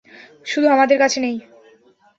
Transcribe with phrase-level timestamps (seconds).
[0.45, 1.35] শুধু আমাদের কাছে নেই।